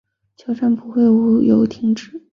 [0.35, 2.23] 挑战不会无由停止